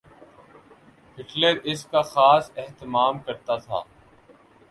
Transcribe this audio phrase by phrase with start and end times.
[1.17, 3.79] Hitler اس کا خاص اہتمام کرتا تھا۔